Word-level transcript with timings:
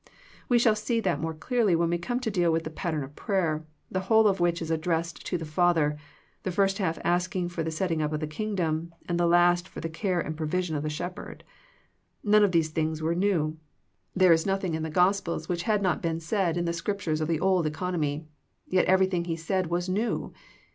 We 0.49 0.57
shall 0.57 0.75
see 0.75 0.99
that 1.01 1.19
more 1.19 1.35
clearly 1.35 1.75
when 1.75 1.91
we 1.91 1.99
come 1.99 2.19
to 2.21 2.31
deal 2.31 2.51
with 2.51 2.63
the 2.63 2.71
pattern 2.71 3.07
prayer, 3.15 3.67
the 3.91 3.99
whole 3.99 4.27
of 4.27 4.39
which 4.39 4.59
is 4.59 4.71
addressed 4.71 5.23
to 5.27 5.37
the 5.37 5.45
Father, 5.45 5.95
the 6.41 6.51
first 6.51 6.79
half 6.79 6.97
asking 7.03 7.49
for 7.49 7.61
the 7.61 7.69
setting 7.69 8.01
up 8.01 8.11
of 8.11 8.19
the 8.19 8.25
Kingdom, 8.25 8.95
and 9.07 9.19
the 9.19 9.27
last 9.27 9.67
for 9.67 9.79
the 9.79 9.87
care 9.89 10.19
and 10.19 10.35
provision 10.35 10.75
of 10.75 10.81
the 10.81 10.89
Shepherd. 10.89 11.43
I^one 12.25 12.43
of 12.43 12.51
these 12.51 12.69
things 12.69 12.99
were 12.99 13.13
new. 13.13 13.59
There 14.15 14.33
is 14.33 14.43
nothing 14.43 14.73
in 14.73 14.81
the 14.81 14.89
Gospels 14.89 15.47
which 15.47 15.61
had 15.69 15.83
not 15.83 16.01
been 16.01 16.19
said 16.19 16.57
in 16.57 16.65
the 16.65 16.73
Scriptures 16.73 17.21
of 17.21 17.27
the 17.27 17.39
old 17.39 17.67
economy. 17.67 18.25
Yet 18.67 18.85
everything 18.85 19.25
He 19.25 19.35
said 19.35 19.67
was 19.67 19.87
new. 19.87 20.33